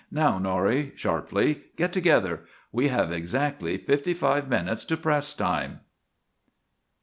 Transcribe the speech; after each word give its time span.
"Now, 0.09 0.39
Norrie," 0.39 0.93
sharply, 0.95 1.65
"get 1.75 1.93
together! 1.93 2.39
We 2.71 2.87
have 2.87 3.11
exactly 3.11 3.77
fifty 3.77 4.15
five 4.15 4.49
minutes 4.49 4.83
to 4.85 4.97
press 4.97 5.35
time!" 5.35 5.81